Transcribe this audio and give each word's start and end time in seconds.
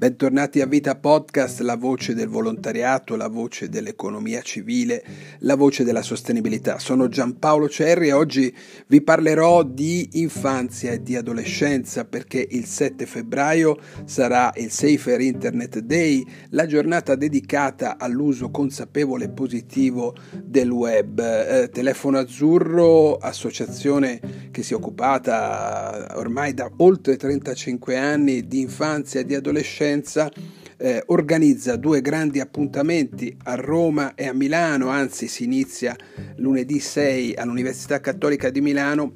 Bentornati 0.00 0.62
a 0.62 0.66
Vita 0.66 0.96
Podcast, 0.96 1.60
la 1.60 1.76
voce 1.76 2.14
del 2.14 2.28
volontariato, 2.28 3.16
la 3.16 3.28
voce 3.28 3.68
dell'economia 3.68 4.40
civile, 4.40 5.04
la 5.40 5.56
voce 5.56 5.84
della 5.84 6.00
sostenibilità. 6.00 6.78
Sono 6.78 7.06
Giampaolo 7.08 7.68
Cerri 7.68 8.08
e 8.08 8.12
oggi 8.12 8.50
vi 8.86 9.02
parlerò 9.02 9.62
di 9.62 10.08
infanzia 10.12 10.92
e 10.92 11.02
di 11.02 11.16
adolescenza 11.16 12.06
perché 12.06 12.46
il 12.48 12.64
7 12.64 13.04
febbraio 13.04 13.76
sarà 14.06 14.50
il 14.56 14.70
Safer 14.70 15.20
Internet 15.20 15.80
Day, 15.80 16.24
la 16.52 16.64
giornata 16.64 17.14
dedicata 17.14 17.98
all'uso 17.98 18.50
consapevole 18.50 19.26
e 19.26 19.28
positivo 19.28 20.16
del 20.42 20.70
web. 20.70 21.18
Eh, 21.20 21.68
Telefono 21.70 22.16
Azzurro, 22.16 23.18
associazione 23.18 24.48
che 24.50 24.62
si 24.62 24.72
è 24.72 24.76
occupata 24.76 26.14
ormai 26.14 26.54
da 26.54 26.70
oltre 26.78 27.18
35 27.18 27.98
anni 27.98 28.46
di 28.46 28.60
infanzia 28.60 29.20
e 29.20 29.26
di 29.26 29.34
adolescenza, 29.34 29.88
Vicenza 29.90 30.30
eh, 30.76 31.02
organizza 31.06 31.74
due 31.74 32.00
grandi 32.00 32.38
appuntamenti 32.38 33.36
a 33.44 33.56
Roma 33.56 34.14
e 34.14 34.28
a 34.28 34.32
Milano, 34.32 34.88
anzi 34.88 35.26
si 35.26 35.42
inizia 35.42 35.96
lunedì 36.36 36.78
6 36.78 37.34
all'Università 37.34 38.00
Cattolica 38.00 38.50
di 38.50 38.60
Milano 38.60 39.12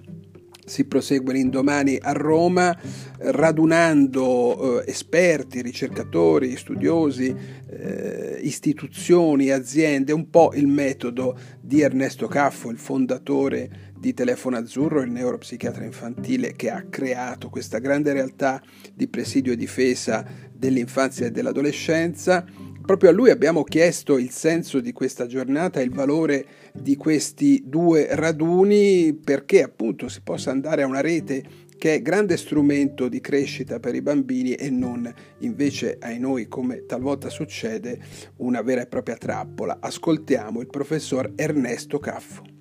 si 0.67 0.87
prosegue 0.87 1.35
l'indomani 1.35 1.99
a 2.01 2.13
Roma 2.13 2.77
radunando 3.19 4.83
eh, 4.83 4.91
esperti, 4.91 5.61
ricercatori, 5.61 6.57
studiosi, 6.57 7.35
eh, 7.69 8.39
istituzioni, 8.43 9.51
aziende, 9.51 10.13
un 10.13 10.31
po' 10.31 10.53
il 10.55 10.67
metodo 10.67 11.39
di 11.61 11.83
Ernesto 11.83 12.27
Caffo, 12.29 12.71
il 12.71 12.79
fondatore 12.79 13.84
di 14.05 14.13
Telefono 14.13 14.59
Azzurro, 14.59 15.01
il 15.01 15.11
neuropsichiatra 15.11 15.83
infantile 15.83 16.53
che 16.53 16.69
ha 16.69 16.85
creato 16.91 17.49
questa 17.49 17.79
grande 17.79 18.13
realtà 18.13 18.63
di 18.93 19.09
presidio 19.09 19.55
e 19.55 19.57
difesa 19.57 20.23
dell'infanzia 20.53 21.25
e 21.25 21.31
dell'adolescenza. 21.31 22.45
Proprio 22.85 23.09
a 23.09 23.13
lui 23.15 23.31
abbiamo 23.31 23.65
chiesto 23.65 24.19
il 24.19 24.29
senso 24.29 24.81
di 24.81 24.93
questa 24.93 25.25
giornata 25.27 25.81
il 25.81 25.89
valore 25.89 26.45
di 26.75 26.97
questi 26.97 27.63
due 27.65 28.15
raduni 28.15 29.15
perché 29.15 29.63
appunto 29.63 30.09
si 30.09 30.21
possa 30.21 30.51
andare 30.51 30.83
a 30.83 30.87
una 30.87 31.01
rete 31.01 31.43
che 31.79 31.95
è 31.95 32.03
grande 32.03 32.37
strumento 32.37 33.09
di 33.09 33.23
crescita 33.23 33.81
per 33.81 33.95
i 33.95 34.03
bambini 34.03 34.53
e 34.53 34.69
non 34.69 35.11
invece 35.39 35.97
ai 35.99 36.19
noi, 36.19 36.47
come 36.47 36.85
talvolta 36.85 37.31
succede, 37.31 37.99
una 38.37 38.61
vera 38.61 38.83
e 38.83 38.87
propria 38.87 39.17
trappola. 39.17 39.79
Ascoltiamo 39.81 40.61
il 40.61 40.67
professor 40.67 41.33
Ernesto 41.37 41.99
Caffo. 41.99 42.54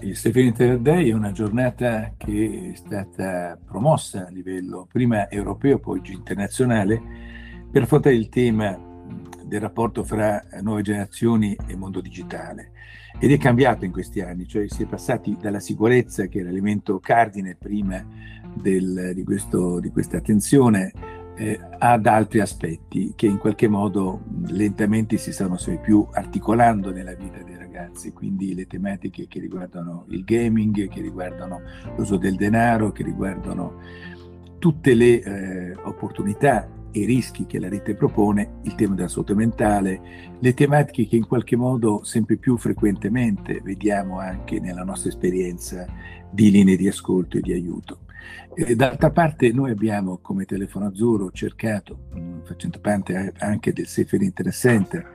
Il 0.00 0.16
Stephen 0.16 0.46
Internet 0.46 0.80
Day 0.80 1.10
è 1.10 1.12
una 1.12 1.32
giornata 1.32 2.12
che 2.16 2.72
è 2.72 2.76
stata 2.76 3.58
promossa 3.64 4.26
a 4.26 4.30
livello 4.30 4.86
prima 4.90 5.30
europeo, 5.30 5.78
poi 5.78 6.00
internazionale, 6.04 7.00
per 7.70 7.82
affrontare 7.82 8.14
il 8.14 8.28
tema 8.28 8.78
del 9.44 9.60
rapporto 9.60 10.04
fra 10.04 10.44
nuove 10.62 10.82
generazioni 10.82 11.56
e 11.66 11.76
mondo 11.76 12.00
digitale. 12.00 12.72
Ed 13.18 13.32
è 13.32 13.38
cambiato 13.38 13.84
in 13.84 13.92
questi 13.92 14.20
anni, 14.20 14.46
cioè 14.46 14.68
si 14.68 14.84
è 14.84 14.86
passati 14.86 15.36
dalla 15.38 15.60
sicurezza, 15.60 16.26
che 16.26 16.38
era 16.38 16.48
l'elemento 16.48 17.00
cardine 17.00 17.56
prima 17.56 18.04
del, 18.54 19.12
di, 19.14 19.24
questo, 19.24 19.80
di, 19.80 19.90
questa 19.90 20.18
attenzione, 20.18 20.92
eh, 21.36 21.58
ad 21.78 22.06
altri 22.06 22.40
aspetti 22.40 23.12
che 23.16 23.26
in 23.26 23.38
qualche 23.38 23.68
modo 23.68 24.22
lentamente 24.46 25.16
si 25.16 25.32
stanno 25.32 25.56
sempre 25.56 25.84
più 25.84 26.06
articolando 26.12 26.92
nella 26.92 27.14
vita 27.14 27.42
ragazzi, 27.80 28.12
quindi 28.12 28.54
le 28.54 28.66
tematiche 28.66 29.26
che 29.26 29.40
riguardano 29.40 30.04
il 30.08 30.24
gaming, 30.24 30.88
che 30.88 31.00
riguardano 31.00 31.60
l'uso 31.96 32.16
del 32.16 32.36
denaro, 32.36 32.92
che 32.92 33.02
riguardano 33.02 33.80
tutte 34.58 34.94
le 34.94 35.22
eh, 35.22 35.74
opportunità 35.84 36.68
e 36.92 37.04
rischi 37.04 37.46
che 37.46 37.58
la 37.58 37.68
rete 37.68 37.94
propone, 37.94 38.58
il 38.64 38.74
tema 38.74 38.94
della 38.94 39.08
salute 39.08 39.34
mentale, 39.34 40.00
le 40.38 40.54
tematiche 40.54 41.06
che 41.06 41.16
in 41.16 41.26
qualche 41.26 41.56
modo 41.56 42.02
sempre 42.04 42.36
più 42.36 42.56
frequentemente 42.56 43.60
vediamo 43.62 44.18
anche 44.18 44.60
nella 44.60 44.82
nostra 44.82 45.08
esperienza 45.08 45.86
di 46.30 46.50
linee 46.50 46.76
di 46.76 46.88
ascolto 46.88 47.38
e 47.38 47.40
di 47.40 47.52
aiuto. 47.52 48.00
E 48.54 48.74
d'altra 48.74 49.10
parte 49.10 49.52
noi 49.52 49.70
abbiamo 49.70 50.18
come 50.20 50.44
Telefono 50.44 50.86
Azzurro 50.86 51.30
cercato, 51.30 52.08
facendo 52.44 52.78
parte 52.80 53.32
anche 53.38 53.72
del 53.72 53.86
Safer 53.86 54.20
Internet 54.22 54.54
Center, 54.54 55.10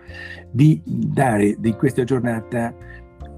di 0.52 0.82
dare 0.86 1.56
di 1.60 1.74
questa 1.74 2.04
giornata 2.04 2.74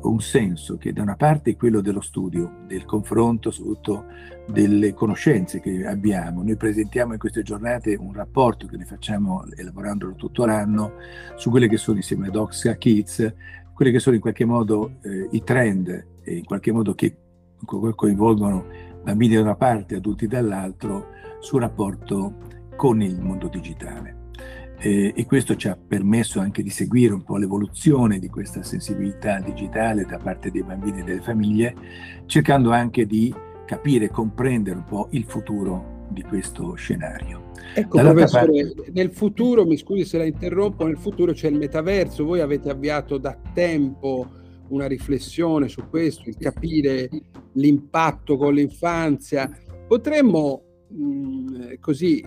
un 0.01 0.21
senso 0.21 0.77
che 0.77 0.93
da 0.93 1.01
una 1.01 1.15
parte 1.15 1.51
è 1.51 1.55
quello 1.55 1.81
dello 1.81 2.01
studio, 2.01 2.63
del 2.67 2.85
confronto, 2.85 3.51
soprattutto 3.51 4.05
delle 4.47 4.93
conoscenze 4.93 5.59
che 5.59 5.85
abbiamo. 5.85 6.43
Noi 6.43 6.55
presentiamo 6.55 7.13
in 7.13 7.19
queste 7.19 7.41
giornate 7.41 7.95
un 7.95 8.13
rapporto 8.13 8.67
che 8.67 8.77
ne 8.77 8.85
facciamo 8.85 9.43
elaborandolo 9.55 10.15
tutto 10.15 10.45
l'anno 10.45 10.93
su 11.35 11.49
quelle 11.49 11.67
che 11.67 11.77
sono 11.77 11.97
insieme 11.97 12.27
ad 12.27 12.35
Oxca 12.35 12.75
Kids, 12.75 13.33
quelli 13.73 13.91
che 13.91 13.99
sono 13.99 14.15
in 14.15 14.21
qualche 14.21 14.45
modo 14.45 14.97
eh, 15.01 15.27
i 15.31 15.43
trend 15.43 16.05
e 16.21 16.35
in 16.35 16.45
qualche 16.45 16.71
modo 16.71 16.93
che 16.93 17.15
coinvolgono 17.63 18.65
bambini 19.03 19.35
da 19.35 19.41
una 19.41 19.55
parte 19.55 19.95
e 19.95 19.97
adulti 19.97 20.27
dall'altro 20.27 21.07
sul 21.39 21.61
rapporto 21.61 22.55
con 22.77 23.01
il 23.01 23.19
mondo 23.19 23.49
digitale. 23.49 24.15
Eh, 24.79 25.11
e 25.15 25.25
questo 25.25 25.55
ci 25.55 25.67
ha 25.67 25.75
permesso 25.75 26.39
anche 26.39 26.61
di 26.61 26.69
seguire 26.69 27.13
un 27.13 27.23
po' 27.23 27.37
l'evoluzione 27.37 28.19
di 28.19 28.29
questa 28.29 28.61
sensibilità 28.61 29.39
digitale 29.39 30.05
da 30.05 30.19
parte 30.19 30.51
dei 30.51 30.63
bambini 30.63 30.99
e 30.99 31.03
delle 31.03 31.21
famiglie, 31.21 31.75
cercando 32.27 32.71
anche 32.71 33.05
di 33.05 33.33
capire 33.65 34.05
e 34.05 34.09
comprendere 34.09 34.77
un 34.77 34.83
po' 34.85 35.07
il 35.11 35.25
futuro 35.25 36.05
di 36.09 36.21
questo 36.21 36.75
scenario. 36.75 37.51
Ecco, 37.73 37.97
professore, 37.97 38.73
parte... 38.73 38.91
nel 38.93 39.11
futuro, 39.11 39.65
mi 39.65 39.77
scusi 39.77 40.05
se 40.05 40.19
la 40.19 40.25
interrompo, 40.25 40.85
nel 40.85 40.97
futuro 40.97 41.33
c'è 41.33 41.49
il 41.49 41.57
metaverso, 41.57 42.23
voi 42.23 42.39
avete 42.39 42.69
avviato 42.69 43.17
da 43.17 43.35
tempo 43.53 44.27
una 44.69 44.85
riflessione 44.85 45.67
su 45.67 45.89
questo, 45.89 46.29
il 46.29 46.37
capire 46.37 47.09
l'impatto 47.53 48.37
con 48.37 48.53
l'infanzia. 48.53 49.49
Potremmo 49.87 50.66
mm, 50.93 51.73
così 51.79 52.23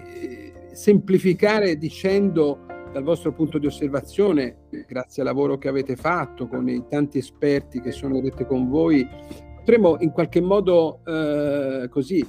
semplificare 0.72 1.76
dicendo 1.76 2.66
dal 2.93 3.03
vostro 3.03 3.32
punto 3.32 3.59
di 3.59 3.66
osservazione, 3.66 4.66
grazie 4.87 5.22
al 5.22 5.28
lavoro 5.28 5.59
che 5.59 5.69
avete 5.69 5.97
fatto 5.97 6.48
con 6.48 6.69
i 6.69 6.84
tanti 6.88 7.19
esperti 7.19 7.81
che 7.81 7.93
sono 7.93 8.20
rete 8.20 8.47
con 8.47 8.69
voi, 8.69 9.06
potremmo 9.56 9.97
in 10.00 10.10
qualche 10.10 10.41
modo 10.41 11.00
eh, 11.04 11.88
così 11.88 12.26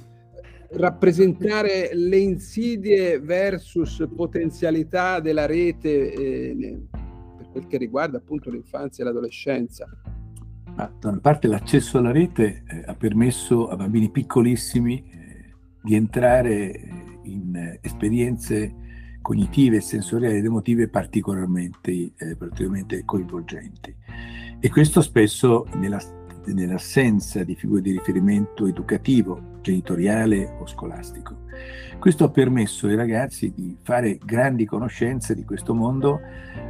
rappresentare 0.73 1.89
le 1.93 2.17
insidie 2.17 3.19
versus 3.19 4.07
potenzialità 4.15 5.19
della 5.19 5.45
rete 5.45 6.13
eh, 6.13 6.87
per 7.37 7.49
quel 7.51 7.67
che 7.67 7.77
riguarda 7.77 8.17
appunto 8.17 8.49
l'infanzia 8.49 9.03
e 9.03 9.07
l'adolescenza. 9.07 9.87
Ma 10.75 10.89
da 10.99 11.09
una 11.09 11.19
parte 11.19 11.47
l'accesso 11.47 11.97
alla 11.97 12.11
rete 12.11 12.63
eh, 12.67 12.83
ha 12.85 12.95
permesso 12.95 13.67
a 13.67 13.75
bambini 13.75 14.09
piccolissimi 14.09 15.03
eh, 15.11 15.20
di 15.81 15.95
entrare 15.95 17.19
in 17.23 17.55
eh, 17.55 17.79
esperienze 17.81 18.73
cognitive, 19.21 19.81
sensoriali 19.81 20.37
ed 20.37 20.45
emotive 20.45 20.87
particolarmente, 20.87 21.91
eh, 21.91 22.35
particolarmente 22.37 23.03
coinvolgenti. 23.05 23.95
E 24.59 24.69
questo 24.69 25.01
spesso 25.01 25.67
nella, 25.75 25.99
nell'assenza 26.45 27.43
di 27.43 27.55
figure 27.55 27.81
di 27.81 27.91
riferimento 27.91 28.65
educativo, 28.67 29.59
genitoriale 29.61 30.55
o 30.59 30.67
scolastico. 30.67 31.37
Questo 31.99 32.23
ha 32.23 32.29
permesso 32.29 32.87
ai 32.87 32.95
ragazzi 32.95 33.53
di 33.53 33.77
fare 33.81 34.17
grandi 34.17 34.65
conoscenze 34.65 35.35
di 35.35 35.45
questo 35.45 35.75
mondo 35.75 36.19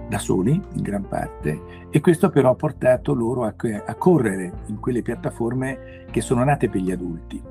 da 0.10 0.20
soli, 0.20 0.52
in 0.52 0.82
gran 0.82 1.08
parte, 1.08 1.88
e 1.90 2.02
questo 2.02 2.30
però 2.30 2.50
ha 2.50 2.56
portato 2.56 3.14
loro 3.14 3.46
a, 3.46 3.56
a 3.86 3.96
correre 3.96 4.52
in 4.66 4.80
quelle 4.80 5.02
piattaforme 5.02 6.06
che 6.12 6.20
sono 6.20 6.44
nate 6.44 6.68
per 6.68 6.82
gli 6.82 6.92
adulti. 6.92 7.42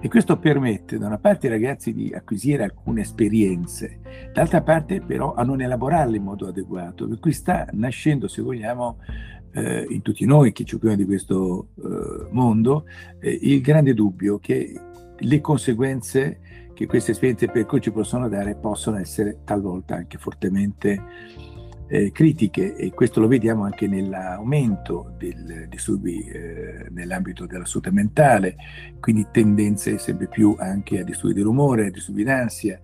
E 0.00 0.08
questo 0.08 0.38
permette 0.38 0.98
da 0.98 1.06
una 1.06 1.16
parte 1.16 1.46
ai 1.46 1.54
ragazzi 1.54 1.94
di 1.94 2.12
acquisire 2.12 2.64
alcune 2.64 3.00
esperienze, 3.00 4.00
dall'altra 4.34 4.60
parte 4.60 5.00
però 5.00 5.32
a 5.32 5.42
non 5.42 5.62
elaborarle 5.62 6.18
in 6.18 6.24
modo 6.24 6.46
adeguato, 6.46 7.08
per 7.08 7.18
cui 7.20 7.32
sta 7.32 7.66
nascendo, 7.72 8.28
se 8.28 8.42
vogliamo, 8.42 8.98
eh, 9.52 9.86
in 9.88 10.02
tutti 10.02 10.24
noi 10.24 10.52
che 10.52 10.64
ci 10.64 10.74
occupiamo 10.74 11.00
di 11.02 11.06
questo 11.06 11.68
eh, 11.76 12.28
mondo, 12.30 12.84
eh, 13.20 13.38
il 13.42 13.60
grande 13.60 13.94
dubbio 13.94 14.38
che 14.38 14.78
le 15.18 15.40
conseguenze 15.40 16.40
che 16.74 16.86
queste 16.86 17.10
esperienze 17.10 17.48
per 17.48 17.66
cui 17.66 17.80
ci 17.80 17.90
possono 17.90 18.28
dare 18.28 18.54
possono 18.54 18.96
essere 18.96 19.40
talvolta 19.44 19.96
anche 19.96 20.16
fortemente 20.16 21.02
eh, 21.88 22.12
critiche 22.12 22.76
e 22.76 22.92
questo 22.92 23.20
lo 23.20 23.26
vediamo 23.26 23.64
anche 23.64 23.88
nell'aumento 23.88 25.12
dei 25.18 25.34
disturbi 25.68 26.20
eh, 26.20 26.86
nell'ambito 26.90 27.46
della 27.46 27.66
salute 27.66 27.90
mentale, 27.90 28.56
quindi 29.00 29.26
tendenze 29.32 29.98
sempre 29.98 30.28
più 30.28 30.54
anche 30.58 31.00
a 31.00 31.04
disturbi 31.04 31.34
di 31.34 31.42
rumore, 31.42 31.86
a 31.86 31.90
disturbi 31.90 32.22
d'ansia 32.22 32.80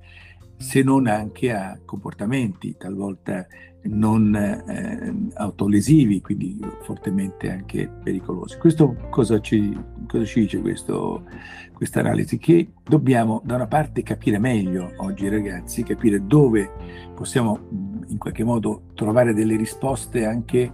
se 0.56 0.82
non 0.82 1.06
anche 1.06 1.52
a 1.52 1.78
comportamenti 1.84 2.76
talvolta 2.78 3.46
non 3.86 4.34
eh, 4.34 5.14
autolesivi, 5.34 6.20
quindi 6.20 6.58
fortemente 6.82 7.50
anche 7.50 7.88
pericolosi. 8.02 8.58
Questo 8.58 8.96
cosa 9.10 9.40
ci, 9.40 9.76
cosa 10.06 10.24
ci 10.24 10.40
dice 10.40 10.60
questa 10.60 12.00
analisi? 12.00 12.38
Che 12.38 12.72
dobbiamo 12.82 13.40
da 13.44 13.54
una 13.54 13.66
parte 13.66 14.02
capire 14.02 14.38
meglio 14.38 14.92
oggi 14.98 15.28
ragazzi, 15.28 15.82
capire 15.82 16.26
dove 16.26 16.70
possiamo 17.14 17.60
in 18.08 18.18
qualche 18.18 18.44
modo 18.44 18.82
trovare 18.94 19.34
delle 19.34 19.56
risposte 19.56 20.24
anche 20.24 20.72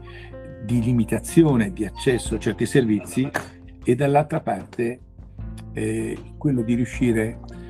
di 0.64 0.81
limitazione 0.81 1.73
di 1.73 1.85
accesso 1.85 2.37
a 2.37 2.38
certi 2.38 2.67
servizi 2.67 3.28
e 3.85 3.94
dall'altra 3.94 4.40
parte 4.40 5.00
eh, 5.73 6.17
quello 6.38 6.62
di 6.62 6.75
riuscire 6.75 7.38
a 7.40 7.62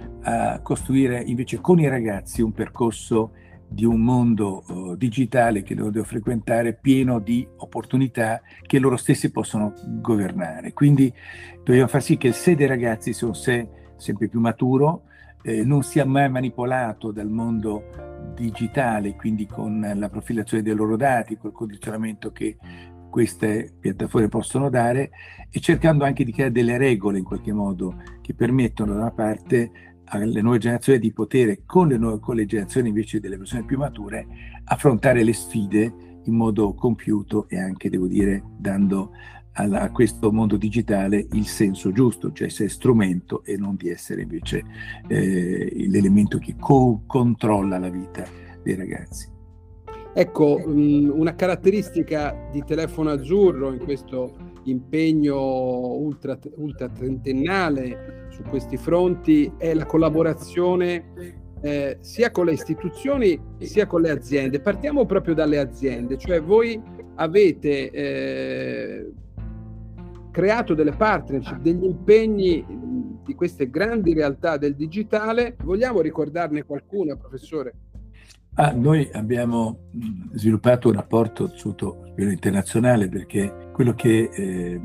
costruire 0.62 1.20
invece 1.20 1.60
con 1.60 1.80
i 1.80 1.88
ragazzi 1.88 2.42
un 2.42 2.52
percorso 2.52 3.32
di 3.72 3.84
un 3.84 4.00
mondo 4.00 4.64
uh, 4.69 4.96
digitale 4.96 5.62
che 5.62 5.74
loro 5.74 5.90
devono 5.90 6.08
frequentare 6.08 6.74
pieno 6.74 7.19
di 7.19 7.46
opportunità 7.56 8.42
che 8.66 8.78
loro 8.78 8.96
stessi 8.96 9.30
possono 9.30 9.72
governare. 10.00 10.72
Quindi 10.72 11.12
dobbiamo 11.64 11.88
far 11.88 12.02
sì 12.02 12.16
che 12.16 12.28
il 12.28 12.34
sé 12.34 12.54
dei 12.54 12.66
ragazzi 12.66 13.12
sia 13.12 13.26
un 13.26 13.34
sé 13.34 13.69
sempre 13.96 14.28
più 14.28 14.40
maturo, 14.40 15.04
eh, 15.42 15.64
non 15.64 15.82
sia 15.82 16.04
mai 16.04 16.28
manipolato 16.28 17.10
dal 17.10 17.28
mondo 17.28 17.84
digitale, 18.34 19.16
quindi 19.16 19.46
con 19.46 19.92
la 19.94 20.08
profilazione 20.08 20.62
dei 20.62 20.74
loro 20.74 20.96
dati, 20.96 21.36
col 21.36 21.52
condizionamento 21.52 22.30
che 22.30 22.56
queste 23.10 23.74
piattaforme 23.78 24.28
possono 24.28 24.70
dare 24.70 25.10
e 25.50 25.60
cercando 25.60 26.04
anche 26.04 26.24
di 26.24 26.32
creare 26.32 26.52
delle 26.52 26.78
regole 26.78 27.19
in 27.19 27.24
qualche 27.24 27.52
modo 27.52 27.96
che 28.22 28.32
permettono 28.32 28.94
da 28.94 29.00
una 29.00 29.10
parte 29.10 29.92
alle 30.06 30.43
nuove 30.43 30.58
generazioni 30.58 30.99
di 30.99 31.12
poter, 31.12 31.64
con 31.64 31.88
le, 31.88 31.96
nuove, 31.96 32.20
con 32.20 32.37
le 32.37 32.46
generazioni 32.46 32.88
invece 32.88 33.20
delle 33.20 33.38
persone 33.38 33.64
più 33.64 33.78
mature, 33.78 34.26
affrontare 34.64 35.25
le 35.25 35.32
sfide 35.32 35.94
in 36.25 36.34
modo 36.34 36.75
compiuto 36.75 37.49
e 37.49 37.58
anche, 37.58 37.90
devo 37.90 38.06
dire, 38.06 38.43
dando 38.58 39.10
a, 39.54 39.64
a 39.64 39.90
questo 39.90 40.32
mondo 40.32 40.56
digitale 40.56 41.26
il 41.32 41.46
senso 41.46 41.93
giusto, 41.93 42.32
cioè 42.32 42.46
essere 42.46 42.69
strumento 42.69 43.43
e 43.44 43.56
non 43.56 43.76
di 43.76 43.88
essere 43.88 44.22
invece 44.22 44.62
eh, 45.08 45.87
l'elemento 45.88 46.38
che 46.38 46.56
co- 46.58 47.02
controlla 47.06 47.78
la 47.78 47.90
vita 47.90 48.25
dei 48.62 48.75
ragazzi. 48.75 49.31
Ecco, 50.14 50.62
una 50.66 51.34
caratteristica 51.34 52.48
di 52.52 52.62
Telefono 52.64 53.10
Azzurro 53.10 53.72
in 53.72 53.78
questo 53.78 54.51
impegno 54.64 55.94
ultra, 55.94 56.38
ultra 56.56 56.88
trentennale 56.88 58.26
su 58.31 58.43
questi 58.43 58.76
fronti 58.76 59.53
è 59.59 59.75
la 59.75 59.87
collaborazione 59.87 61.41
eh, 61.61 61.97
sia 62.00 62.31
con 62.31 62.47
le 62.47 62.53
istituzioni 62.53 63.41
sia 63.59 63.87
con 63.87 64.00
le 64.00 64.11
aziende. 64.11 64.61
Partiamo 64.61 65.06
proprio 65.06 65.35
dalle 65.35 65.59
aziende, 65.59 66.19
cioè 66.19 66.43
voi 66.43 66.81
avete 67.17 67.91
eh, 67.91 69.12
creato 70.31 70.75
delle 70.75 70.93
partnership, 70.93 71.61
degli 71.61 71.85
impegni 71.85 72.65
di 73.25 73.35
queste 73.35 73.70
grandi 73.70 74.12
realtà 74.12 74.56
del 74.56 74.75
digitale. 74.75 75.56
Vogliamo 75.62 76.00
ricordarne 76.00 76.65
qualcuna, 76.65 77.17
professore? 77.17 77.75
Ah, 78.54 78.72
noi 78.72 79.08
abbiamo 79.14 79.88
sviluppato 80.34 80.88
un 80.88 80.94
rapporto 80.94 81.50
sotto 81.56 82.02
livello 82.08 82.32
internazionale 82.32 83.08
perché 83.08 83.70
quello 83.72 83.94
che 83.94 84.28
eh, 84.31 84.81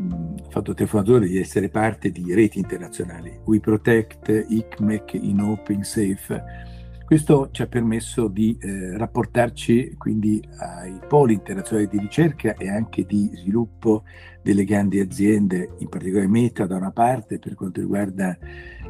ha 0.46 0.50
fatto 0.50 0.74
Telefonatore 0.74 1.26
è 1.26 1.28
di 1.28 1.38
essere 1.38 1.68
parte 1.68 2.10
di 2.10 2.34
reti 2.34 2.60
internazionali, 2.60 3.38
We 3.44 3.60
Protect, 3.60 4.46
ICMEC, 4.48 5.16
INOPE, 5.16 5.84
Safe. 5.84 6.44
Questo 7.08 7.48
ci 7.52 7.62
ha 7.62 7.68
permesso 7.68 8.28
di 8.28 8.58
eh, 8.60 8.98
rapportarci 8.98 9.96
quindi 9.98 10.44
ai 10.58 11.00
poli 11.08 11.36
internazionali 11.36 11.88
di 11.88 12.00
ricerca 12.00 12.54
e 12.56 12.70
anche 12.70 13.06
di 13.06 13.32
sviluppo 13.34 14.04
delle 14.42 14.66
grandi 14.66 15.00
aziende, 15.00 15.70
in 15.78 15.88
particolare 15.88 16.28
Meta 16.28 16.66
da 16.66 16.76
una 16.76 16.92
parte 16.92 17.40
per 17.40 17.56
quanto 17.56 17.80
riguarda 17.80 18.38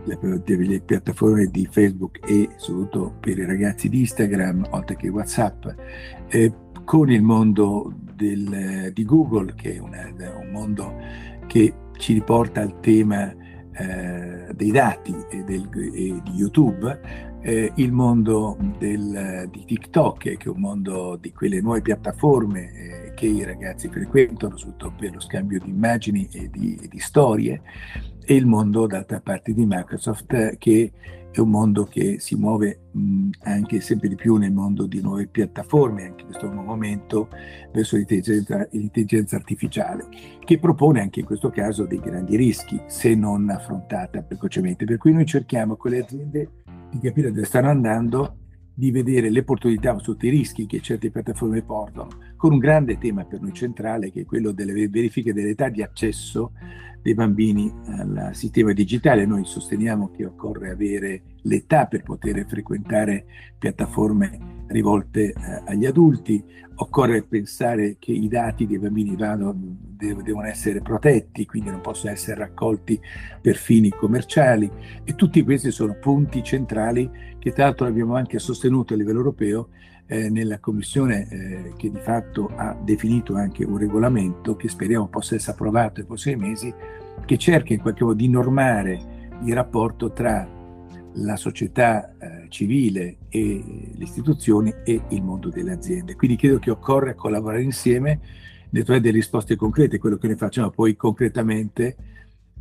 le, 0.04 0.82
piattaforme 0.84 1.46
di 1.52 1.68
Facebook 1.70 2.28
e 2.28 2.50
soprattutto 2.56 3.18
per 3.20 3.38
i 3.38 3.46
ragazzi 3.46 3.88
di 3.88 4.00
Instagram, 4.00 4.66
oltre 4.72 4.96
che 4.96 5.10
WhatsApp, 5.10 5.68
eh, 6.30 6.52
con 6.86 7.12
il 7.12 7.22
mondo 7.22 7.94
del, 8.16 8.90
di 8.96 9.06
Google, 9.06 9.54
che 9.54 9.76
è 9.76 9.78
una, 9.78 10.12
un 10.44 10.50
mondo 10.50 10.92
che 11.46 11.72
ci 11.98 12.14
riporta 12.14 12.62
al 12.62 12.80
tema 12.80 13.32
eh, 13.78 14.54
dei 14.54 14.72
dati 14.72 15.16
e, 15.30 15.44
del, 15.44 15.70
e 15.74 16.22
di 16.24 16.32
YouTube, 16.34 17.00
eh, 17.42 17.72
il 17.76 17.92
mondo 17.92 18.58
del, 18.78 19.48
di 19.52 19.66
TikTok, 19.66 20.20
che 20.20 20.38
è 20.38 20.48
un 20.48 20.60
mondo 20.60 21.18
di 21.20 21.32
quelle 21.32 21.62
nuove 21.62 21.82
piattaforme 21.82 22.72
eh, 22.72 23.14
che 23.14 23.28
i 23.28 23.44
ragazzi 23.44 23.88
frequentano, 23.88 24.58
soprattutto 24.58 24.94
per 24.98 25.14
lo 25.14 25.20
scambio 25.20 25.60
di 25.60 25.70
immagini 25.70 26.28
e 26.32 26.50
di, 26.50 26.88
di 26.90 27.00
storie, 27.00 27.62
e 28.26 28.36
il 28.36 28.46
mondo 28.46 28.88
d'altra 28.88 29.22
parte 29.22 29.54
di 29.54 29.66
Microsoft 29.66 30.58
che 30.58 30.92
è 31.40 31.44
un 31.44 31.50
mondo 31.50 31.86
che 31.86 32.20
si 32.20 32.36
muove 32.36 32.90
mh, 32.92 33.30
anche 33.44 33.80
sempre 33.80 34.08
di 34.10 34.16
più 34.16 34.36
nel 34.36 34.52
mondo 34.52 34.86
di 34.86 35.02
nuove 35.02 35.28
piattaforme, 35.28 36.06
anche 36.06 36.22
in 36.22 36.28
questo 36.28 36.52
momento 36.52 37.30
verso 37.72 37.96
l'intelligenza, 37.96 38.68
l'intelligenza 38.72 39.36
artificiale, 39.36 40.08
che 40.44 40.60
propone 40.60 41.02
anche 41.02 41.20
in 41.20 41.26
questo 41.26 41.50
caso 41.50 41.86
dei 41.86 42.00
grandi 42.00 42.36
rischi 42.36 42.82
se 42.88 43.16
non 43.16 43.50
affrontata 43.50 44.22
precocemente. 44.22 44.86
Per 44.86 44.98
cui 44.98 45.14
noi 45.14 45.26
cerchiamo 45.26 45.76
con 45.76 45.92
le 45.92 46.04
aziende 46.04 46.50
di 46.90 47.00
capire 47.00 47.32
dove 47.32 47.46
stanno 47.46 47.70
andando 47.70 48.38
di 48.74 48.92
vedere 48.92 49.32
le 49.32 49.40
opportunità 49.40 49.98
sotto 49.98 50.28
i 50.28 50.30
rischi 50.30 50.68
che 50.68 50.82
certe 50.82 51.10
piattaforme 51.10 51.64
portano, 51.64 52.10
con 52.36 52.52
un 52.54 52.60
grande 52.60 53.00
tema 53.00 53.26
per 53.26 53.42
noi 53.42 53.54
centrale 53.54 54.12
che 54.12 54.22
è 54.22 54.26
quello 54.26 54.52
delle 54.52 54.88
verifiche 54.88 55.34
dell'età 55.34 55.70
di 55.70 55.82
accesso 55.82 56.52
dei 57.08 57.14
bambini 57.14 57.74
al 57.86 58.32
sistema 58.34 58.74
digitale. 58.74 59.26
Noi 59.26 59.46
sosteniamo 59.46 60.12
che 60.12 60.26
occorre 60.26 60.72
avere 60.72 61.22
l'età 61.44 61.86
per 61.86 62.04
poter 62.04 62.46
frequentare 62.46 63.26
piattaforme 63.58 64.66
rivolte 64.68 65.28
eh, 65.30 65.34
agli 65.68 65.86
adulti, 65.86 66.44
occorre 66.76 67.24
pensare 67.24 67.96
che 67.98 68.12
i 68.12 68.28
dati 68.28 68.68
dei 68.68 68.78
bambini 68.78 69.16
vanno, 69.16 69.56
devono 69.56 70.48
essere 70.48 70.82
protetti, 70.82 71.46
quindi 71.46 71.70
non 71.70 71.80
possono 71.80 72.12
essere 72.12 72.40
raccolti 72.40 73.00
per 73.42 73.56
fini 73.56 73.90
commerciali 73.90 74.70
e 75.06 75.16
tutti 75.16 75.42
questi 75.44 75.72
sono 75.72 75.96
punti 76.02 76.44
centrali 76.44 77.10
che 77.40 77.54
tra 77.54 77.64
l'altro 77.64 77.88
abbiamo 77.88 78.18
anche 78.18 78.38
sostenuto 78.38 78.94
a 78.94 78.98
livello 78.98 79.20
europeo 79.20 79.70
eh, 80.08 80.30
nella 80.30 80.60
Commissione 80.60 81.28
eh, 81.30 81.74
che 81.78 81.92
di 81.92 82.00
fatto 82.00 82.50
ha 82.56 82.76
definito 82.82 83.36
anche 83.36 83.64
un 83.64 83.78
regolamento 83.78 84.56
che 84.56 84.70
speriamo 84.70 85.08
possa 85.08 85.36
essere 85.36 85.52
approvato 85.52 85.94
nei 85.98 86.06
prossimi 86.06 86.48
mesi, 86.48 86.74
che 87.26 87.38
cerca 87.38 87.74
in 87.74 87.82
qualche 87.82 88.04
modo 88.04 88.16
di 88.16 88.28
normare 88.28 89.16
il 89.44 89.54
rapporto 89.54 90.12
tra 90.12 90.48
la 91.20 91.36
società 91.36 92.16
eh, 92.18 92.46
civile 92.50 93.18
e 93.30 93.92
le 93.96 94.04
istituzioni 94.04 94.74
e 94.84 95.02
il 95.10 95.24
mondo 95.24 95.50
delle 95.50 95.72
aziende. 95.72 96.16
Quindi 96.16 96.38
credo 96.38 96.60
che 96.60 96.72
occorre 96.72 97.16
collaborare 97.16 97.62
insieme 97.64 98.20
trovare 98.70 99.00
delle 99.00 99.16
risposte 99.16 99.56
concrete, 99.56 99.98
quello 99.98 100.18
che 100.18 100.28
noi 100.28 100.36
facciamo 100.36 100.70
poi 100.70 100.96
concretamente 100.96 101.96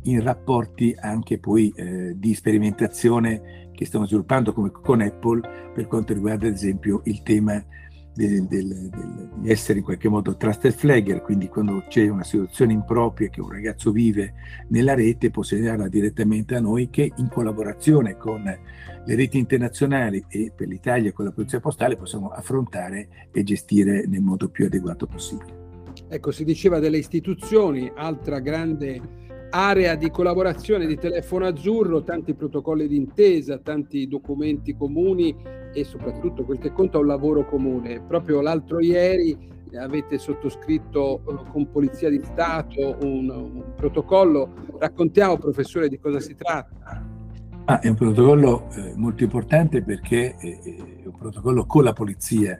in 0.09 0.21
rapporti 0.21 0.95
anche 0.97 1.37
poi 1.37 1.71
eh, 1.75 2.13
di 2.17 2.33
sperimentazione 2.33 3.69
che 3.73 3.85
stiamo 3.85 4.05
sviluppando 4.05 4.53
come 4.53 4.71
con 4.71 5.01
Apple 5.01 5.71
per 5.73 5.87
quanto 5.87 6.13
riguarda 6.13 6.47
ad 6.47 6.53
esempio 6.53 7.01
il 7.05 7.21
tema 7.21 7.63
del, 8.17 8.47
del, 8.47 8.89
del, 8.89 9.29
di 9.35 9.51
essere 9.51 9.77
in 9.77 9.85
qualche 9.85 10.09
modo 10.09 10.35
trusted 10.35 10.73
flagger, 10.73 11.21
quindi 11.21 11.47
quando 11.47 11.83
c'è 11.87 12.07
una 12.09 12.23
situazione 12.23 12.73
impropria 12.73 13.29
che 13.29 13.41
un 13.41 13.51
ragazzo 13.51 13.91
vive 13.91 14.33
nella 14.69 14.95
rete 14.95 15.29
può 15.29 15.43
segnalarla 15.43 15.87
direttamente 15.87 16.55
a 16.55 16.59
noi 16.59 16.89
che 16.89 17.11
in 17.15 17.29
collaborazione 17.29 18.17
con 18.17 18.41
le 18.43 19.15
reti 19.15 19.37
internazionali 19.37 20.25
e 20.27 20.51
per 20.53 20.67
l'Italia 20.67 21.13
con 21.13 21.25
la 21.25 21.31
Polizia 21.31 21.59
Postale 21.59 21.95
possiamo 21.95 22.29
affrontare 22.29 23.29
e 23.31 23.43
gestire 23.43 24.07
nel 24.07 24.21
modo 24.21 24.49
più 24.49 24.65
adeguato 24.65 25.05
possibile. 25.05 25.65
Ecco, 26.09 26.31
si 26.31 26.43
diceva 26.43 26.79
delle 26.79 26.97
istituzioni, 26.97 27.91
altra 27.95 28.39
grande 28.39 29.25
area 29.49 29.95
di 29.95 30.09
collaborazione 30.09 30.85
di 30.85 30.97
Telefono 30.97 31.45
Azzurro, 31.45 32.03
tanti 32.03 32.33
protocolli 32.33 32.87
d'intesa, 32.87 33.59
tanti 33.59 34.07
documenti 34.07 34.75
comuni 34.75 35.35
e 35.73 35.83
soprattutto 35.83 36.43
quel 36.43 36.59
che 36.59 36.71
conta 36.71 36.97
è 36.97 37.01
un 37.01 37.07
lavoro 37.07 37.45
comune. 37.45 38.01
Proprio 38.01 38.41
l'altro 38.41 38.79
ieri 38.79 39.55
avete 39.75 40.17
sottoscritto 40.17 41.21
eh, 41.27 41.51
con 41.51 41.69
Polizia 41.69 42.09
di 42.09 42.21
Stato 42.23 42.97
un, 43.01 43.29
un 43.29 43.63
protocollo. 43.75 44.53
Raccontiamo, 44.79 45.37
professore, 45.37 45.89
di 45.89 45.99
cosa 45.99 46.19
si 46.19 46.35
tratta. 46.35 47.05
Ah, 47.65 47.79
è 47.79 47.89
un 47.89 47.95
protocollo 47.95 48.69
eh, 48.75 48.93
molto 48.95 49.23
importante 49.23 49.83
perché 49.83 50.35
è, 50.35 50.59
è 50.61 51.05
un 51.05 51.17
protocollo 51.17 51.65
con 51.65 51.83
la 51.83 51.91
polizia 51.91 52.57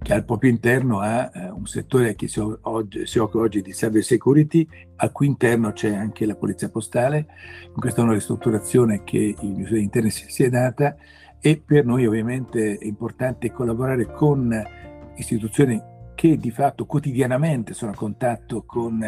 che 0.00 0.12
al 0.12 0.24
proprio 0.24 0.50
interno 0.50 1.00
ha 1.00 1.30
eh, 1.32 1.50
un 1.50 1.66
settore 1.66 2.14
che 2.14 2.28
si, 2.28 2.40
oggi, 2.40 3.06
si, 3.06 3.18
occupa 3.18 3.44
oggi 3.44 3.62
di 3.62 3.72
cyber 3.72 4.02
security, 4.02 4.66
al 4.96 5.12
cui 5.12 5.26
interno 5.26 5.72
c'è 5.72 5.94
anche 5.94 6.26
la 6.26 6.36
polizia 6.36 6.68
postale. 6.68 7.26
Questa 7.74 8.00
è 8.00 8.04
una 8.04 8.14
ristrutturazione 8.14 9.02
che 9.04 9.18
il 9.18 9.36
Ministero 9.40 9.74
dell'Interno 9.74 10.10
si, 10.10 10.24
si 10.28 10.42
è 10.44 10.50
data 10.50 10.96
e 11.40 11.62
per 11.64 11.84
noi 11.84 12.06
ovviamente 12.06 12.78
è 12.78 12.84
importante 12.84 13.52
collaborare 13.52 14.10
con 14.12 14.50
istituzioni 15.16 15.80
che 16.14 16.36
di 16.38 16.50
fatto 16.50 16.86
quotidianamente 16.86 17.74
sono 17.74 17.90
a 17.90 17.94
contatto 17.94 18.62
con 18.64 19.04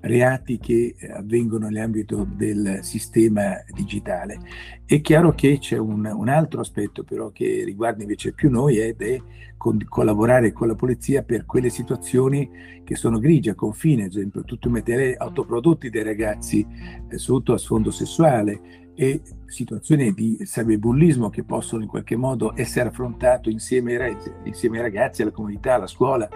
reati 0.00 0.58
che 0.58 0.94
avvengono 1.12 1.66
nell'ambito 1.66 2.26
del 2.28 2.80
sistema 2.82 3.56
digitale. 3.72 4.38
È 4.84 5.00
chiaro 5.00 5.34
che 5.34 5.58
c'è 5.58 5.76
un, 5.76 6.04
un 6.04 6.28
altro 6.28 6.60
aspetto 6.60 7.04
però 7.04 7.30
che 7.30 7.62
riguarda 7.64 8.02
invece 8.02 8.32
più 8.32 8.50
noi 8.50 8.78
ed 8.78 9.02
è 9.02 9.20
con, 9.58 9.84
collaborare 9.86 10.52
con 10.52 10.68
la 10.68 10.74
polizia 10.74 11.22
per 11.22 11.44
quelle 11.44 11.68
situazioni 11.68 12.48
che 12.84 12.96
sono 12.96 13.18
grigie, 13.18 13.50
a 13.50 13.54
confine, 13.54 14.04
ad 14.04 14.10
esempio 14.10 14.44
tutti 14.44 14.68
i 14.68 14.70
materiali 14.70 15.14
autoprodotti 15.14 15.90
dei 15.90 16.02
ragazzi 16.02 16.66
eh, 17.08 17.18
sotto 17.18 17.52
a 17.52 17.58
sfondo 17.58 17.90
sessuale 17.90 18.86
e 18.94 19.20
situazioni 19.44 20.12
di 20.12 20.38
cyberbullismo 20.42 21.28
che 21.28 21.44
possono 21.44 21.82
in 21.82 21.88
qualche 21.88 22.16
modo 22.16 22.52
essere 22.56 22.88
affrontate 22.88 23.50
insieme 23.50 24.16
insieme 24.44 24.78
ai 24.78 24.82
ragazzi, 24.82 25.22
alla 25.22 25.30
comunità, 25.30 25.74
alla 25.74 25.86
scuola, 25.86 26.28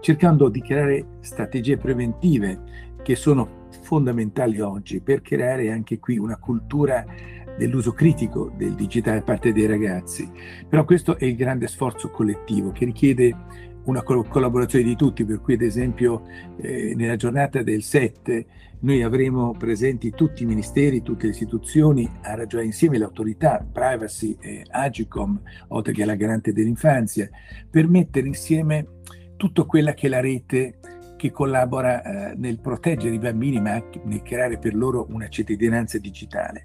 cercando 0.00 0.48
di 0.48 0.60
creare 0.62 1.18
strategie 1.20 1.76
preventive 1.76 2.88
che 3.02 3.14
sono 3.14 3.68
fondamentali 3.82 4.60
oggi 4.60 5.00
per 5.00 5.20
creare 5.20 5.70
anche 5.70 5.98
qui 5.98 6.18
una 6.18 6.36
cultura 6.36 7.04
dell'uso 7.60 7.92
critico 7.92 8.50
del 8.56 8.74
digitale 8.74 9.18
da 9.18 9.24
parte 9.24 9.52
dei 9.52 9.66
ragazzi. 9.66 10.30
Però 10.66 10.86
questo 10.86 11.18
è 11.18 11.26
il 11.26 11.36
grande 11.36 11.66
sforzo 11.66 12.08
collettivo 12.08 12.72
che 12.72 12.86
richiede 12.86 13.36
una 13.84 14.02
collaborazione 14.02 14.84
di 14.84 14.96
tutti, 14.96 15.26
per 15.26 15.40
cui 15.40 15.54
ad 15.54 15.60
esempio 15.60 16.22
eh, 16.56 16.94
nella 16.96 17.16
giornata 17.16 17.62
del 17.62 17.82
7 17.82 18.46
noi 18.80 19.02
avremo 19.02 19.52
presenti 19.52 20.10
tutti 20.10 20.42
i 20.44 20.46
ministeri, 20.46 21.02
tutte 21.02 21.26
le 21.26 21.32
istituzioni 21.32 22.10
a 22.22 22.34
ragionare 22.34 22.68
insieme 22.68 22.96
le 22.96 23.04
autorità, 23.04 23.66
privacy, 23.70 24.36
eh, 24.40 24.64
Agicom, 24.70 25.38
oltre 25.68 25.92
che 25.92 26.06
la 26.06 26.14
garante 26.14 26.54
dell'infanzia, 26.54 27.28
per 27.68 27.86
mettere 27.88 28.26
insieme 28.26 28.86
tutto 29.36 29.66
quella 29.66 29.92
che 29.92 30.08
la 30.08 30.20
rete 30.20 30.78
che 31.20 31.30
collabora 31.30 32.02
eh, 32.02 32.34
nel 32.34 32.58
proteggere 32.60 33.14
i 33.14 33.18
bambini 33.18 33.60
ma 33.60 33.72
anche 33.72 34.00
nel 34.04 34.22
creare 34.22 34.56
per 34.56 34.74
loro 34.74 35.06
una 35.10 35.28
cittadinanza 35.28 35.98
digitale. 35.98 36.62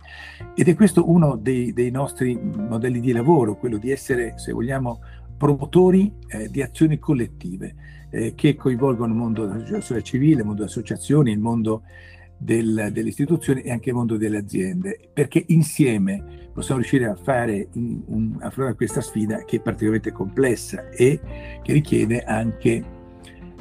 Ed 0.55 0.69
è 0.69 0.75
questo 0.75 1.09
uno 1.09 1.35
dei, 1.35 1.73
dei 1.73 1.91
nostri 1.91 2.39
modelli 2.41 3.01
di 3.01 3.11
lavoro, 3.11 3.57
quello 3.57 3.77
di 3.77 3.91
essere, 3.91 4.37
se 4.37 4.53
vogliamo, 4.53 5.01
promotori 5.35 6.09
eh, 6.29 6.47
di 6.49 6.61
azioni 6.61 6.97
collettive 6.99 7.75
eh, 8.09 8.33
che 8.33 8.55
coinvolgono 8.55 9.11
il 9.11 9.19
mondo 9.19 9.45
della 9.45 9.81
società 9.81 9.99
civile, 9.99 10.39
il 10.39 10.45
mondo 10.45 10.61
delle 10.61 10.69
associazioni, 10.69 11.31
il 11.31 11.39
mondo 11.39 11.81
del, 12.37 12.91
delle 12.93 13.09
istituzioni 13.09 13.61
e 13.61 13.71
anche 13.71 13.89
il 13.89 13.95
mondo 13.95 14.15
delle 14.15 14.37
aziende, 14.37 15.09
perché 15.11 15.43
insieme 15.47 16.49
possiamo 16.53 16.79
riuscire 16.79 17.07
a 17.07 17.15
fare 17.15 17.67
un, 17.73 18.01
un, 18.05 18.37
affrontare 18.39 18.77
questa 18.77 19.01
sfida 19.01 19.43
che 19.43 19.57
è 19.57 19.59
particolarmente 19.59 20.13
complessa 20.13 20.89
e 20.91 21.19
che 21.61 21.73
richiede 21.73 22.23
anche 22.23 22.94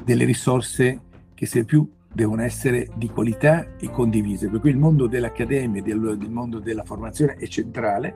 delle 0.05 0.25
risorse 0.25 1.01
che 1.35 1.47
se 1.47 1.65
più 1.65 1.89
devono 2.13 2.43
essere 2.43 2.89
di 2.95 3.09
qualità 3.09 3.77
e 3.77 3.91
condivise, 3.91 4.49
per 4.49 4.61
cui 4.61 4.71
il 4.71 4.79
mondo 4.79 5.09
dell'accademia, 5.09 5.83
il 5.85 6.31
mondo 6.31 6.61
della 6.61 6.85
formazione 6.85 7.35
è 7.35 7.47
centrale 7.49 8.15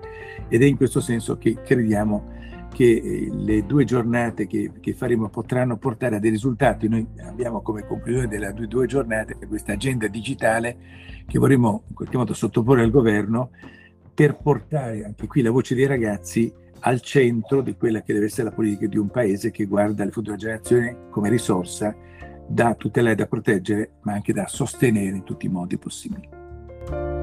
ed 0.49 0.62
è 0.62 0.64
in 0.64 0.76
questo 0.76 1.00
senso 1.00 1.37
che 1.37 1.61
crediamo 1.62 2.37
che 2.73 2.85
eh, 2.85 3.28
le 3.33 3.66
due 3.66 3.85
giornate 3.85 4.47
che, 4.47 4.71
che, 4.78 4.95
faremo 4.95 5.28
potranno 5.30 5.78
portare 5.78 6.16
a 6.16 6.18
dei 6.21 6.30
risultati. 6.30 6.87
Noi 6.87 7.04
abbiamo 7.26 7.61
come 7.61 7.85
conclusione 7.85 8.28
delle 8.28 8.52
due, 8.52 8.68
due 8.68 8.87
giornate 8.87 9.37
questa 9.49 9.73
agenda 9.73 10.07
digitale 10.07 10.76
che 11.26 11.38
vorremmo 11.38 11.85
in 11.88 11.95
qualche 11.95 12.16
modo 12.16 12.35
sottoporre 12.35 12.83
al 12.83 12.90
governo 12.90 13.50
per 14.14 14.37
portare 14.37 15.04
anche 15.04 15.26
qui 15.26 15.42
la 15.42 15.50
voce 15.50 15.75
dei 15.75 15.87
ragazzi 15.87 16.52
al 16.80 17.00
centro 17.00 17.61
di 17.62 17.76
quella 17.76 18.02
che 18.02 18.12
deve 18.12 18.26
essere 18.26 18.49
la 18.49 18.54
politica 18.54 18.87
di 18.87 18.97
un 18.97 19.08
paese 19.08 19.50
che 19.50 19.66
guarda 19.66 20.04
le 20.04 20.11
future 20.11 20.37
generazioni 20.37 20.97
come 21.11 21.28
risorsa 21.28 21.94
da 22.47 22.75
tutelare, 22.75 23.14
da 23.14 23.26
proteggere, 23.26 23.92
ma 24.02 24.14
anche 24.14 24.32
da 24.32 24.47
sostenere 24.47 25.16
in 25.16 25.25
tutti 25.25 25.47
i 25.47 25.50
modi 25.50 25.76
possibili. 25.76 27.17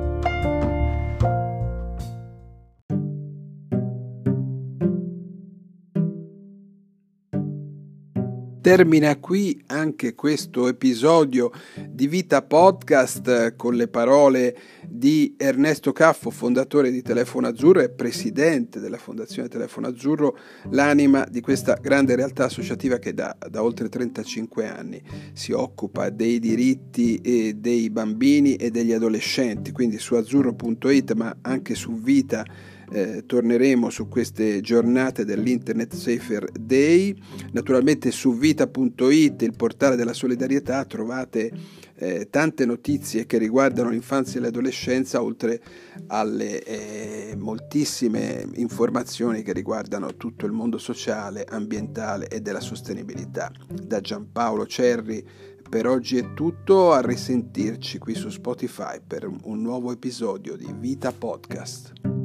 Termina 8.65 9.15
qui 9.17 9.61
anche 9.67 10.15
questo 10.15 10.67
episodio 10.67 11.51
di 11.87 12.07
Vita 12.07 12.41
Podcast 12.41 13.55
con 13.55 13.75
le 13.75 13.87
parole 13.87 14.57
di 14.87 15.35
Ernesto 15.37 15.91
Caffo, 15.91 16.31
fondatore 16.31 16.89
di 16.89 17.03
Telefono 17.03 17.45
Azzurro 17.45 17.81
e 17.81 17.89
presidente 17.89 18.79
della 18.79 18.97
Fondazione 18.97 19.49
Telefono 19.49 19.85
Azzurro, 19.85 20.35
l'anima 20.71 21.27
di 21.29 21.41
questa 21.41 21.77
grande 21.79 22.15
realtà 22.15 22.45
associativa 22.45 22.97
che 22.97 23.13
da, 23.13 23.37
da 23.51 23.61
oltre 23.61 23.87
35 23.87 24.67
anni 24.67 24.99
si 25.33 25.51
occupa 25.51 26.09
dei 26.09 26.39
diritti 26.39 27.53
dei 27.55 27.91
bambini 27.91 28.55
e 28.55 28.71
degli 28.71 28.93
adolescenti, 28.93 29.71
quindi 29.71 29.99
su 29.99 30.15
azzurro.it 30.15 31.13
ma 31.13 31.37
anche 31.41 31.75
su 31.75 31.99
Vita 31.99 32.43
eh, 32.91 33.23
torneremo 33.25 33.89
su 33.89 34.07
queste 34.07 34.61
giornate 34.61 35.25
dell'Internet 35.25 35.93
Safer 35.93 36.49
Day. 36.51 37.15
Naturalmente 37.51 38.11
su 38.11 38.35
vita.it, 38.35 39.41
il 39.41 39.55
portale 39.55 39.95
della 39.95 40.13
solidarietà, 40.13 40.85
trovate 40.85 41.51
eh, 41.97 42.27
tante 42.29 42.65
notizie 42.65 43.25
che 43.25 43.37
riguardano 43.37 43.89
l'infanzia 43.89 44.39
e 44.39 44.43
l'adolescenza, 44.43 45.21
oltre 45.21 45.61
alle 46.07 46.63
eh, 46.63 47.35
moltissime 47.37 48.47
informazioni 48.55 49.41
che 49.43 49.53
riguardano 49.53 50.15
tutto 50.15 50.45
il 50.45 50.51
mondo 50.51 50.77
sociale, 50.77 51.45
ambientale 51.47 52.27
e 52.27 52.41
della 52.41 52.59
sostenibilità. 52.59 53.51
Da 53.69 54.01
Giampaolo 54.01 54.65
Cerri 54.65 55.23
per 55.67 55.87
oggi 55.87 56.17
è 56.17 56.33
tutto, 56.33 56.91
a 56.91 57.01
risentirci 57.01 57.97
qui 57.97 58.13
su 58.13 58.29
Spotify 58.29 58.99
per 59.05 59.27
un 59.27 59.61
nuovo 59.61 59.91
episodio 59.91 60.55
di 60.55 60.71
Vita 60.77 61.11
Podcast. 61.11 62.24